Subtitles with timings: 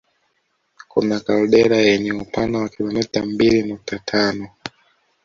[0.91, 4.49] Kuna kaldera yenye upana wa kilomita mbili nukta tano